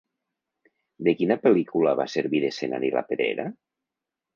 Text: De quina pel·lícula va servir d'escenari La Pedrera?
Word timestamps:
De 1.09 1.13
quina 1.21 1.39
pel·lícula 1.45 1.95
va 2.03 2.09
servir 2.17 2.43
d'escenari 2.47 2.95
La 3.01 3.09
Pedrera? 3.13 3.51